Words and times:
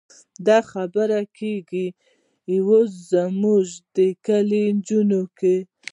دا 0.47 0.57
خبرې 0.71 1.21
کېږي 1.37 1.87
اوس 2.65 2.91
زموږ 3.11 3.65
د 3.95 3.97
کلي 4.25 4.63
نجونو 4.75 5.21
کې. 5.37 5.55